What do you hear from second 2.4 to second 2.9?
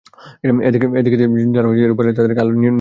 আল্লাহ নিপাত করুক।